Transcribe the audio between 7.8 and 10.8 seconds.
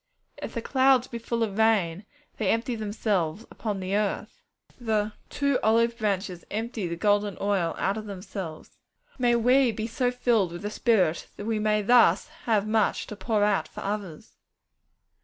of themselves.' May we be so filled with the